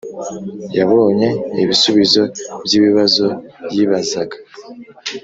[0.77, 1.27] Yabonye
[1.63, 2.21] ibisubizo
[2.65, 3.25] by’ibibazo
[3.73, 4.37] yibazaga